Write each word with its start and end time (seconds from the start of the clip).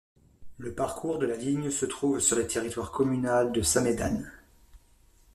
Le 0.57 0.73
parcours 0.73 1.19
de 1.19 1.27
la 1.27 1.35
ligne 1.37 1.69
se 1.69 1.85
trouve 1.85 2.19
sur 2.19 2.35
le 2.35 2.47
territoire 2.47 2.89
communal 2.89 3.51
de 3.51 3.61
Samedan. 3.61 4.23